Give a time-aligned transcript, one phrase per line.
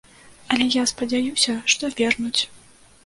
[0.53, 2.37] Але я спадзяюся, што вернуць.